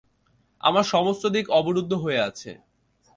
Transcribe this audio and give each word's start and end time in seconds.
আমার 0.63 0.83
সমস্ত 0.83 1.23
দিক 1.25 1.45
অবরুদ্ধ 1.49 1.91
হয়ে 1.93 2.19
আছে। 2.19 2.51